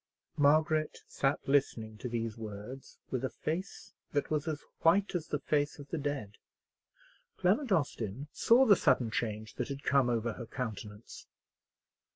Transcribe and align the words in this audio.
Margaret 0.39 1.03
sat 1.07 1.47
listening 1.47 1.99
to 1.99 2.09
these 2.09 2.35
words 2.35 2.97
with 3.11 3.23
a 3.23 3.29
face 3.29 3.93
that 4.13 4.31
was 4.31 4.47
as 4.47 4.63
white 4.79 5.13
as 5.13 5.27
the 5.27 5.37
face 5.37 5.77
of 5.77 5.89
the 5.89 5.99
dead. 5.99 6.37
Clement 7.37 7.71
Austin 7.71 8.27
saw 8.33 8.65
the 8.65 8.75
sudden 8.75 9.11
change 9.11 9.53
that 9.57 9.67
had 9.67 9.83
come 9.83 10.09
over 10.09 10.33
her 10.33 10.47
countenance. 10.47 11.27